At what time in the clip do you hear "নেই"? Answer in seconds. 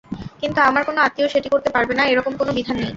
2.77-2.89